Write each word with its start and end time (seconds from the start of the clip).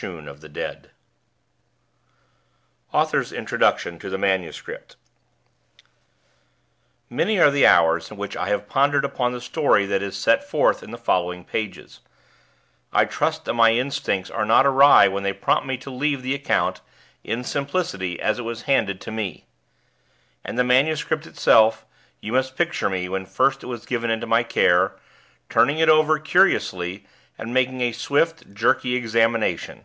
Shoon 0.00 0.28
of 0.28 0.40
the 0.40 0.48
Dead 0.48 0.92
AUTHOR'S 2.94 3.32
INTRODUCTION 3.34 3.98
TO 3.98 4.08
THE 4.08 4.16
MANUSCRIPT 4.16 4.96
Many 7.10 7.38
are 7.38 7.50
the 7.50 7.66
hours 7.66 8.10
in 8.10 8.16
which 8.16 8.34
I 8.34 8.48
have 8.48 8.66
pondered 8.66 9.04
upon 9.04 9.32
the 9.32 9.42
story 9.42 9.84
that 9.84 10.00
is 10.00 10.16
set 10.16 10.42
forth 10.42 10.82
in 10.82 10.90
the 10.90 10.96
following 10.96 11.44
pages. 11.44 12.00
I 12.94 13.04
trust 13.04 13.44
that 13.44 13.52
my 13.52 13.72
instincts 13.72 14.30
are 14.30 14.46
not 14.46 14.64
awry 14.64 15.06
when 15.06 15.22
they 15.22 15.34
prompt 15.34 15.66
me 15.66 15.76
to 15.76 15.90
leave 15.90 16.22
the 16.22 16.34
account, 16.34 16.80
in 17.22 17.44
simplicity, 17.44 18.18
as 18.18 18.38
it 18.38 18.42
was 18.42 18.62
handed 18.62 19.02
to 19.02 19.10
me. 19.10 19.44
And 20.42 20.58
the 20.58 20.64
MS. 20.64 21.04
itself 21.10 21.84
You 22.22 22.32
must 22.32 22.56
picture 22.56 22.88
me, 22.88 23.10
when 23.10 23.26
first 23.26 23.62
it 23.62 23.66
was 23.66 23.84
given 23.84 24.10
into 24.10 24.26
my 24.26 24.44
care, 24.44 24.96
turning 25.50 25.78
it 25.78 25.90
over, 25.90 26.18
curiously, 26.18 27.04
and 27.36 27.52
making 27.54 27.82
a 27.82 27.92
swift, 27.92 28.52
jerky 28.54 28.94
examination. 28.96 29.84